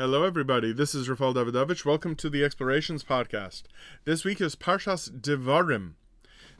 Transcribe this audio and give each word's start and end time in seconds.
Hello, 0.00 0.24
everybody. 0.24 0.72
This 0.72 0.94
is 0.94 1.10
Rafael 1.10 1.34
Davidovich. 1.34 1.84
Welcome 1.84 2.16
to 2.16 2.30
the 2.30 2.42
Explorations 2.42 3.04
Podcast. 3.04 3.64
This 4.06 4.24
week 4.24 4.40
is 4.40 4.56
Parshas 4.56 5.10
Devarim. 5.10 5.92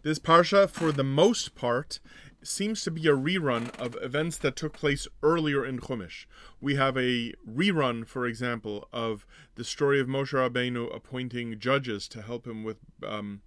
This 0.02 0.18
parsha, 0.18 0.68
for 0.68 0.92
the 0.92 1.02
most 1.02 1.54
part, 1.54 2.00
seems 2.42 2.82
to 2.82 2.90
be 2.90 3.06
a 3.06 3.16
rerun 3.16 3.74
of 3.80 3.96
events 4.02 4.36
that 4.36 4.56
took 4.56 4.74
place 4.74 5.08
earlier 5.22 5.64
in 5.64 5.78
Chumash. 5.80 6.26
We 6.60 6.74
have 6.74 6.98
a 6.98 7.32
rerun, 7.50 8.06
for 8.06 8.26
example, 8.26 8.86
of 8.92 9.24
the 9.54 9.64
story 9.64 9.98
of 9.98 10.06
Moshe 10.06 10.34
Rabbeinu 10.34 10.94
appointing 10.94 11.58
judges 11.58 12.08
to 12.08 12.20
help 12.20 12.46
him 12.46 12.62
with 12.62 12.76
um, 13.02 13.40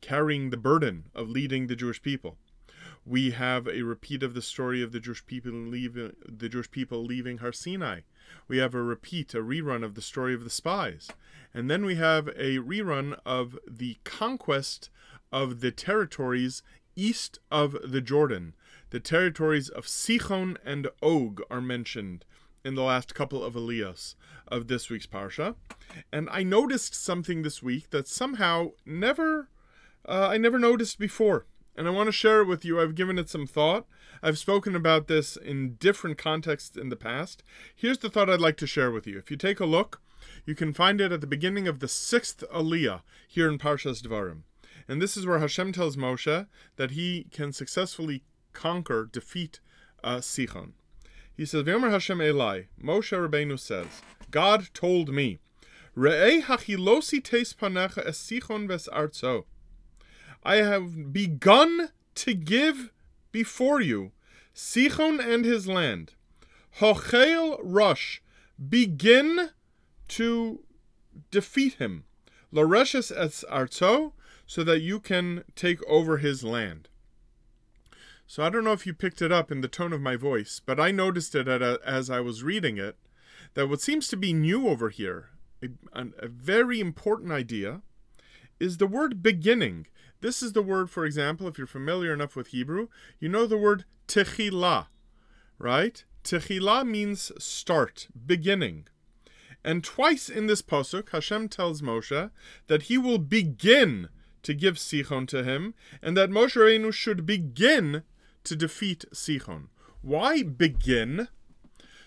carrying 0.00 0.50
the 0.50 0.56
burden 0.56 1.10
of 1.14 1.28
leading 1.28 1.68
the 1.68 1.76
Jewish 1.76 2.02
people. 2.02 2.38
We 3.06 3.30
have 3.30 3.68
a 3.68 3.82
repeat 3.82 4.24
of 4.24 4.34
the 4.34 4.42
story 4.42 4.82
of 4.82 4.90
the 4.90 4.98
Jewish 4.98 5.24
people 5.24 5.52
leaving 5.52 6.16
the 6.26 6.48
Jewish 6.48 6.72
people 6.72 7.04
leaving 7.04 7.38
Har 7.38 7.52
Sinai 7.52 8.00
we 8.46 8.58
have 8.58 8.74
a 8.74 8.82
repeat, 8.82 9.34
a 9.34 9.38
rerun 9.38 9.84
of 9.84 9.94
the 9.94 10.02
story 10.02 10.34
of 10.34 10.44
the 10.44 10.50
spies. 10.50 11.08
And 11.54 11.70
then 11.70 11.84
we 11.84 11.96
have 11.96 12.28
a 12.28 12.58
rerun 12.58 13.18
of 13.24 13.58
the 13.66 13.96
conquest 14.04 14.90
of 15.32 15.60
the 15.60 15.70
territories 15.70 16.62
east 16.96 17.38
of 17.50 17.76
the 17.84 18.00
Jordan. 18.00 18.54
The 18.90 19.00
territories 19.00 19.68
of 19.68 19.86
Sichon 19.86 20.56
and 20.64 20.88
Og 21.02 21.42
are 21.50 21.60
mentioned 21.60 22.24
in 22.64 22.74
the 22.74 22.82
last 22.82 23.14
couple 23.14 23.44
of 23.44 23.54
Aliyahs 23.54 24.14
of 24.48 24.68
this 24.68 24.90
week's 24.90 25.06
Parsha. 25.06 25.54
And 26.12 26.28
I 26.30 26.42
noticed 26.42 26.94
something 26.94 27.42
this 27.42 27.62
week 27.62 27.90
that 27.90 28.08
somehow 28.08 28.72
never, 28.84 29.48
uh, 30.06 30.28
I 30.28 30.38
never 30.38 30.58
noticed 30.58 30.98
before 30.98 31.46
and 31.78 31.86
I 31.86 31.92
want 31.92 32.08
to 32.08 32.12
share 32.12 32.40
it 32.40 32.46
with 32.46 32.64
you. 32.64 32.80
I've 32.80 32.96
given 32.96 33.18
it 33.18 33.30
some 33.30 33.46
thought. 33.46 33.86
I've 34.20 34.36
spoken 34.36 34.74
about 34.74 35.06
this 35.06 35.36
in 35.36 35.74
different 35.74 36.18
contexts 36.18 36.76
in 36.76 36.88
the 36.88 36.96
past. 36.96 37.44
Here's 37.74 37.98
the 37.98 38.10
thought 38.10 38.28
I'd 38.28 38.40
like 38.40 38.56
to 38.56 38.66
share 38.66 38.90
with 38.90 39.06
you. 39.06 39.16
If 39.16 39.30
you 39.30 39.36
take 39.36 39.60
a 39.60 39.64
look, 39.64 40.02
you 40.44 40.56
can 40.56 40.72
find 40.72 41.00
it 41.00 41.12
at 41.12 41.20
the 41.20 41.26
beginning 41.28 41.68
of 41.68 41.78
the 41.78 41.86
sixth 41.86 42.42
Aliyah 42.52 43.02
here 43.28 43.48
in 43.48 43.58
Parshas 43.58 44.02
Devarim. 44.02 44.42
And 44.88 45.00
this 45.00 45.16
is 45.16 45.24
where 45.24 45.38
Hashem 45.38 45.72
tells 45.72 45.96
Moshe 45.96 46.48
that 46.76 46.90
he 46.90 47.28
can 47.30 47.52
successfully 47.52 48.24
conquer, 48.52 49.08
defeat 49.10 49.60
uh, 50.02 50.16
Sichon. 50.16 50.72
He 51.36 51.46
says, 51.46 51.62
V'yomer 51.62 51.92
Hashem 51.92 52.18
Elai, 52.18 52.66
Moshe 52.82 53.16
Rabbeinu 53.16 53.56
says, 53.56 54.02
God 54.32 54.68
told 54.74 55.10
me, 55.10 55.38
Re'eh 55.96 56.42
hachilosi 56.42 57.22
teis 57.22 57.54
panecha 57.54 58.04
es 58.04 58.18
Sichon 58.18 58.66
ves. 58.66 58.88
I 60.42 60.56
have 60.56 61.12
begun 61.12 61.90
to 62.16 62.34
give 62.34 62.90
before 63.32 63.80
you 63.80 64.12
Sichon 64.54 65.20
and 65.20 65.44
his 65.44 65.66
land. 65.68 66.14
Hochel 66.80 67.58
Rush, 67.62 68.22
begin 68.68 69.50
to 70.08 70.60
defeat 71.30 71.74
him. 71.74 72.04
Lareshes 72.52 73.10
es 73.10 73.44
arzo, 73.50 74.12
so 74.46 74.64
that 74.64 74.80
you 74.80 74.98
can 74.98 75.44
take 75.54 75.84
over 75.86 76.16
his 76.18 76.42
land. 76.42 76.88
So 78.26 78.42
I 78.42 78.48
don't 78.48 78.64
know 78.64 78.72
if 78.72 78.86
you 78.86 78.94
picked 78.94 79.22
it 79.22 79.30
up 79.30 79.52
in 79.52 79.60
the 79.60 79.68
tone 79.68 79.92
of 79.92 80.00
my 80.00 80.16
voice, 80.16 80.60
but 80.64 80.80
I 80.80 80.90
noticed 80.90 81.34
it 81.34 81.48
as 81.48 82.10
I 82.10 82.20
was 82.20 82.42
reading 82.42 82.78
it 82.78 82.96
that 83.54 83.68
what 83.68 83.80
seems 83.80 84.08
to 84.08 84.16
be 84.16 84.32
new 84.32 84.68
over 84.68 84.88
here, 84.90 85.30
a, 85.62 85.68
a 85.94 86.28
very 86.28 86.80
important 86.80 87.32
idea, 87.32 87.82
is 88.60 88.76
the 88.76 88.86
word 88.86 89.22
beginning. 89.22 89.86
This 90.20 90.42
is 90.42 90.52
the 90.52 90.62
word, 90.62 90.90
for 90.90 91.04
example, 91.04 91.46
if 91.46 91.58
you're 91.58 91.66
familiar 91.66 92.12
enough 92.12 92.34
with 92.34 92.48
Hebrew, 92.48 92.88
you 93.20 93.28
know 93.28 93.46
the 93.46 93.56
word 93.56 93.84
techila, 94.08 94.86
right? 95.58 96.04
Techila 96.24 96.86
means 96.86 97.30
start, 97.38 98.08
beginning. 98.26 98.88
And 99.64 99.84
twice 99.84 100.28
in 100.28 100.46
this 100.46 100.62
posuk, 100.62 101.10
Hashem 101.10 101.48
tells 101.48 101.82
Moshe 101.82 102.30
that 102.66 102.82
he 102.82 102.98
will 102.98 103.18
begin 103.18 104.08
to 104.42 104.54
give 104.54 104.76
Sichon 104.76 105.26
to 105.28 105.44
him, 105.44 105.74
and 106.02 106.16
that 106.16 106.30
Moshe 106.30 106.56
Rabbeinu 106.56 106.92
should 106.92 107.26
begin 107.26 108.02
to 108.44 108.56
defeat 108.56 109.04
Sichon. 109.12 109.68
Why 110.02 110.42
begin? 110.42 111.28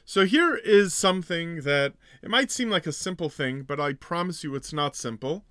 So 0.05 0.25
here 0.25 0.55
is 0.55 0.93
something 0.93 1.61
that 1.61 1.93
it 2.21 2.29
might 2.29 2.51
seem 2.51 2.69
like 2.69 2.87
a 2.87 2.91
simple 2.91 3.29
thing, 3.29 3.63
but 3.63 3.79
I 3.79 3.93
promise 3.93 4.43
you 4.43 4.55
it's 4.55 4.73
not 4.73 4.95
simple 4.95 5.45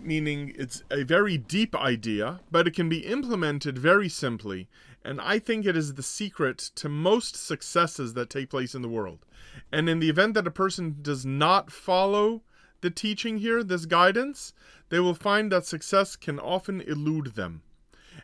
meaning 0.00 0.52
it's 0.56 0.82
a 0.90 1.02
very 1.02 1.38
deep 1.38 1.76
idea, 1.76 2.40
but 2.50 2.66
it 2.66 2.74
can 2.74 2.88
be 2.88 3.06
implemented 3.06 3.78
very 3.78 4.08
simply. 4.08 4.68
And 5.04 5.20
I 5.20 5.38
think 5.38 5.66
it 5.66 5.76
is 5.76 5.94
the 5.94 6.02
secret 6.02 6.58
to 6.76 6.88
most 6.88 7.36
successes 7.36 8.14
that 8.14 8.30
take 8.30 8.50
place 8.50 8.74
in 8.74 8.82
the 8.82 8.88
world. 8.88 9.24
And 9.70 9.88
in 9.88 10.00
the 10.00 10.08
event 10.08 10.34
that 10.34 10.46
a 10.46 10.50
person 10.50 10.96
does 11.02 11.24
not 11.26 11.70
follow 11.70 12.42
the 12.80 12.90
teaching 12.90 13.38
here, 13.38 13.62
this 13.62 13.86
guidance, 13.86 14.52
they 14.88 15.00
will 15.00 15.14
find 15.14 15.52
that 15.52 15.66
success 15.66 16.16
can 16.16 16.38
often 16.38 16.80
elude 16.80 17.34
them. 17.34 17.62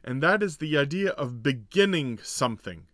And 0.05 0.23
that 0.23 0.43
is 0.43 0.57
the 0.57 0.77
idea 0.77 1.11
of 1.11 1.43
beginning 1.43 2.19
something 2.23 2.88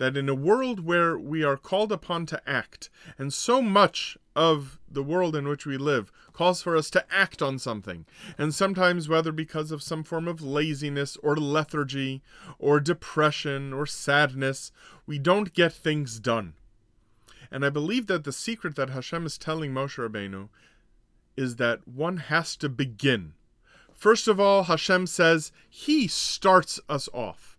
that 0.00 0.16
in 0.16 0.30
a 0.30 0.34
world 0.34 0.80
where 0.80 1.18
we 1.18 1.44
are 1.44 1.58
called 1.58 1.92
upon 1.92 2.24
to 2.24 2.40
act, 2.48 2.88
and 3.18 3.34
so 3.34 3.60
much 3.60 4.16
of 4.34 4.80
the 4.90 5.02
world 5.02 5.36
in 5.36 5.46
which 5.46 5.66
we 5.66 5.76
live 5.76 6.10
calls 6.32 6.62
for 6.62 6.74
us 6.74 6.88
to 6.88 7.04
act 7.12 7.42
on 7.42 7.58
something, 7.58 8.06
and 8.38 8.54
sometimes, 8.54 9.10
whether 9.10 9.30
because 9.30 9.70
of 9.70 9.82
some 9.82 10.02
form 10.02 10.26
of 10.26 10.40
laziness 10.40 11.18
or 11.22 11.36
lethargy 11.36 12.22
or 12.58 12.80
depression 12.80 13.74
or 13.74 13.84
sadness, 13.84 14.72
we 15.04 15.18
don't 15.18 15.52
get 15.52 15.70
things 15.70 16.18
done. 16.18 16.54
And 17.50 17.62
I 17.62 17.68
believe 17.68 18.06
that 18.06 18.24
the 18.24 18.32
secret 18.32 18.76
that 18.76 18.88
Hashem 18.88 19.26
is 19.26 19.36
telling 19.36 19.70
Moshe 19.70 19.98
Rabbeinu 19.98 20.48
is 21.36 21.56
that 21.56 21.86
one 21.86 22.16
has 22.16 22.56
to 22.56 22.70
begin. 22.70 23.34
First 23.92 24.28
of 24.28 24.40
all, 24.40 24.62
Hashem 24.62 25.08
says 25.08 25.52
He 25.68 26.08
starts 26.08 26.80
us 26.88 27.06
off. 27.12 27.49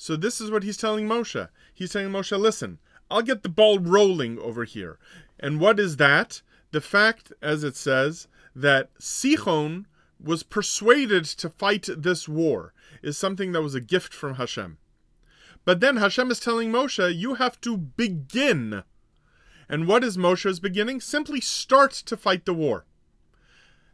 So 0.00 0.14
this 0.14 0.40
is 0.40 0.48
what 0.48 0.62
he's 0.62 0.76
telling 0.76 1.08
Moshe. 1.08 1.48
He's 1.74 1.90
saying, 1.90 2.10
Moshe, 2.10 2.38
listen, 2.38 2.78
I'll 3.10 3.20
get 3.20 3.42
the 3.42 3.48
ball 3.48 3.80
rolling 3.80 4.38
over 4.38 4.62
here. 4.62 4.96
And 5.40 5.58
what 5.58 5.80
is 5.80 5.96
that? 5.96 6.40
The 6.70 6.80
fact, 6.80 7.32
as 7.42 7.64
it 7.64 7.74
says, 7.74 8.28
that 8.54 8.94
Sichon 9.00 9.86
was 10.22 10.44
persuaded 10.44 11.24
to 11.24 11.50
fight 11.50 11.88
this 11.96 12.28
war 12.28 12.72
is 13.02 13.18
something 13.18 13.50
that 13.50 13.62
was 13.62 13.74
a 13.74 13.80
gift 13.80 14.14
from 14.14 14.36
Hashem. 14.36 14.78
But 15.64 15.80
then 15.80 15.96
Hashem 15.96 16.30
is 16.30 16.38
telling 16.38 16.70
Moshe, 16.70 17.16
you 17.16 17.34
have 17.34 17.60
to 17.62 17.76
begin. 17.76 18.84
And 19.68 19.88
what 19.88 20.04
is 20.04 20.16
Moshe's 20.16 20.60
beginning? 20.60 21.00
Simply 21.00 21.40
start 21.40 21.90
to 21.92 22.16
fight 22.16 22.46
the 22.46 22.54
war. 22.54 22.86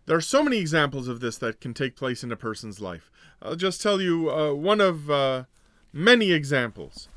There 0.05 0.19
are 0.19 0.21
so 0.21 0.43
many 0.43 0.59
examples 0.59 1.09
of 1.09 1.21
this 1.21 1.39
that 1.39 1.63
can 1.63 1.73
take 1.73 1.97
place 1.97 2.23
in 2.23 2.31
a 2.31 2.37
person's 2.37 2.79
life. 2.79 3.11
I'll 3.41 3.57
just 3.57 3.81
tell 3.81 4.03
you 4.03 4.31
uh, 4.31 4.53
one 4.53 4.83
of 4.83 5.11
uh, 5.11 5.45
many 5.94 6.32
examples. 6.32 7.09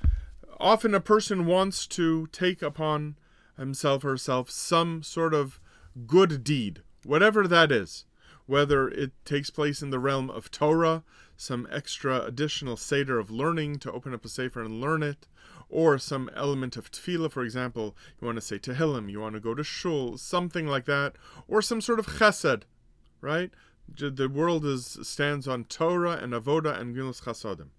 Often 0.59 0.93
a 0.93 0.99
person 0.99 1.47
wants 1.47 1.87
to 1.87 2.27
take 2.27 2.61
upon 2.61 3.17
himself 3.57 4.05
or 4.05 4.09
herself 4.09 4.51
some 4.51 5.01
sort 5.01 5.33
of 5.33 5.59
good 6.05 6.43
deed, 6.43 6.83
whatever 7.03 7.47
that 7.47 7.71
is, 7.71 8.05
whether 8.45 8.87
it 8.87 9.11
takes 9.25 9.49
place 9.49 9.81
in 9.81 9.89
the 9.89 9.97
realm 9.97 10.29
of 10.29 10.51
Torah, 10.51 11.03
some 11.35 11.67
extra 11.71 12.21
additional 12.21 12.77
Seder 12.77 13.17
of 13.17 13.31
learning 13.31 13.79
to 13.79 13.91
open 13.91 14.13
up 14.13 14.23
a 14.23 14.29
Sefer 14.29 14.61
and 14.61 14.79
learn 14.79 15.01
it, 15.01 15.27
or 15.69 15.97
some 15.97 16.29
element 16.35 16.77
of 16.77 16.91
tefillah, 16.91 17.31
for 17.31 17.43
example, 17.43 17.95
you 18.21 18.27
want 18.27 18.37
to 18.37 18.41
say 18.41 18.59
Tehillim, 18.59 19.09
you 19.09 19.19
want 19.19 19.33
to 19.33 19.41
go 19.41 19.55
to 19.55 19.63
shul, 19.63 20.17
something 20.17 20.67
like 20.67 20.85
that, 20.85 21.15
or 21.47 21.63
some 21.63 21.81
sort 21.81 21.99
of 21.99 22.05
chesed, 22.05 22.61
right? 23.21 23.51
The 23.89 24.29
world 24.29 24.65
is 24.65 24.99
stands 25.01 25.47
on 25.47 25.63
Torah 25.63 26.19
and 26.21 26.33
Avoda 26.33 26.79
and 26.79 26.95
Gemilus 26.95 27.23
Chasadim 27.23 27.69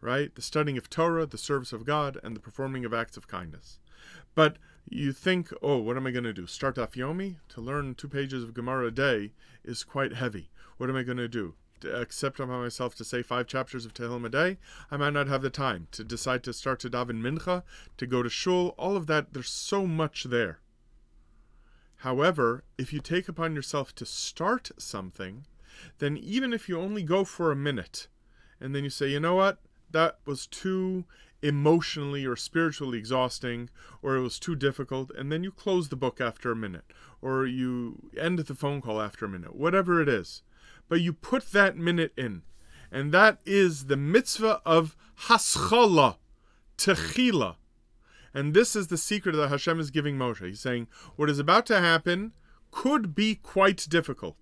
right? 0.00 0.34
The 0.34 0.42
studying 0.42 0.78
of 0.78 0.90
Torah, 0.90 1.26
the 1.26 1.38
service 1.38 1.72
of 1.72 1.84
God, 1.84 2.18
and 2.22 2.34
the 2.34 2.40
performing 2.40 2.84
of 2.84 2.94
acts 2.94 3.16
of 3.16 3.28
kindness. 3.28 3.78
But 4.34 4.56
you 4.88 5.12
think, 5.12 5.52
oh, 5.62 5.78
what 5.78 5.96
am 5.96 6.06
I 6.06 6.10
going 6.10 6.24
to 6.24 6.32
do? 6.32 6.46
Start 6.46 6.76
Daf 6.76 6.92
Yomi? 6.92 7.36
To 7.50 7.60
learn 7.60 7.94
two 7.94 8.08
pages 8.08 8.42
of 8.42 8.54
Gemara 8.54 8.86
a 8.86 8.90
day 8.90 9.32
is 9.64 9.84
quite 9.84 10.14
heavy. 10.14 10.50
What 10.78 10.90
am 10.90 10.96
I 10.96 11.02
going 11.02 11.18
to 11.18 11.28
do? 11.28 11.54
Accept 11.84 12.40
upon 12.40 12.62
myself 12.62 12.94
to 12.96 13.04
say 13.04 13.22
five 13.22 13.46
chapters 13.46 13.86
of 13.86 13.94
Tehillim 13.94 14.24
a 14.24 14.28
day? 14.28 14.58
I 14.90 14.96
might 14.96 15.12
not 15.12 15.28
have 15.28 15.42
the 15.42 15.50
time. 15.50 15.88
To 15.92 16.04
decide 16.04 16.42
to 16.44 16.52
start 16.52 16.80
to 16.80 16.90
daven 16.90 17.20
mincha, 17.20 17.62
to 17.96 18.06
go 18.06 18.22
to 18.22 18.28
shul, 18.28 18.74
all 18.78 18.96
of 18.96 19.06
that, 19.06 19.32
there's 19.32 19.50
so 19.50 19.86
much 19.86 20.24
there. 20.24 20.60
However, 21.96 22.64
if 22.78 22.92
you 22.92 23.00
take 23.00 23.28
upon 23.28 23.54
yourself 23.54 23.94
to 23.96 24.06
start 24.06 24.70
something, 24.78 25.46
then 25.98 26.16
even 26.16 26.52
if 26.52 26.68
you 26.68 26.78
only 26.78 27.02
go 27.02 27.24
for 27.24 27.52
a 27.52 27.56
minute, 27.56 28.08
and 28.58 28.74
then 28.74 28.84
you 28.84 28.90
say, 28.90 29.08
you 29.08 29.20
know 29.20 29.34
what? 29.34 29.58
That 29.92 30.18
was 30.24 30.46
too 30.46 31.04
emotionally 31.42 32.26
or 32.26 32.36
spiritually 32.36 32.98
exhausting 32.98 33.70
or 34.02 34.14
it 34.14 34.20
was 34.20 34.38
too 34.38 34.54
difficult 34.54 35.10
and 35.16 35.32
then 35.32 35.42
you 35.42 35.50
close 35.50 35.88
the 35.88 35.96
book 35.96 36.20
after 36.20 36.52
a 36.52 36.56
minute 36.56 36.84
or 37.22 37.46
you 37.46 38.10
end 38.18 38.38
the 38.40 38.54
phone 38.54 38.82
call 38.82 39.00
after 39.00 39.24
a 39.24 39.28
minute 39.28 39.56
whatever 39.56 40.02
it 40.02 40.08
is 40.08 40.42
but 40.88 41.00
you 41.00 41.12
put 41.12 41.52
that 41.52 41.76
minute 41.76 42.12
in 42.16 42.42
and 42.92 43.12
that 43.12 43.38
is 43.46 43.86
the 43.86 43.96
mitzvah 43.96 44.60
of 44.66 44.96
haschala 45.28 46.16
techila 46.76 47.56
And 48.34 48.54
this 48.54 48.74
is 48.74 48.88
the 48.88 48.96
secret 48.96 49.36
that 49.36 49.48
Hashem 49.48 49.80
is 49.80 49.90
giving 49.90 50.16
Moshe. 50.16 50.46
He's 50.46 50.60
saying, 50.60 50.88
What 51.16 51.28
is 51.30 51.38
about 51.38 51.66
to 51.66 51.80
happen 51.80 52.32
could 52.70 53.14
be 53.14 53.34
quite 53.34 53.86
difficult. 53.88 54.36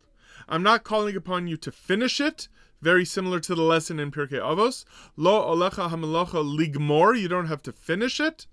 I'm 0.48 0.62
not 0.62 0.84
calling 0.84 1.16
upon 1.16 1.46
you 1.46 1.56
to 1.58 1.72
finish 1.72 2.20
it, 2.20 2.48
very 2.80 3.04
similar 3.04 3.40
to 3.40 3.54
the 3.54 3.62
lesson 3.62 3.98
in 3.98 4.10
Pirkei 4.10 4.40
Avos. 4.40 4.84
Lo 5.16 5.54
olecha 5.54 5.90
hamelacha 5.90 6.44
ligmor, 6.44 7.18
you 7.18 7.28
don't 7.28 7.46
have 7.46 7.62
to 7.62 7.72
finish 7.72 8.20
it, 8.20 8.46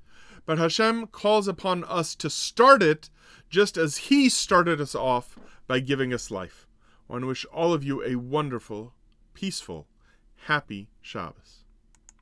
but 0.46 0.58
Hashem 0.58 1.08
calls 1.08 1.48
upon 1.48 1.84
us 1.84 2.16
to 2.16 2.30
start 2.30 2.82
it 2.82 3.10
just 3.50 3.78
as 3.78 3.98
He 3.98 4.30
started 4.30 4.82
us 4.82 4.96
off 4.96 5.38
by 5.68 5.80
giving 5.80 6.14
us 6.14 6.32
life. 6.32 6.68
I 7.10 7.14
want 7.14 7.24
to 7.24 7.28
wish 7.28 7.46
all 7.46 7.74
of 7.74 7.84
you 7.84 8.04
a 8.04 8.16
wonderful, 8.16 8.94
peaceful, 9.34 9.88
happy 10.46 10.90
Shabbos. 11.02 11.65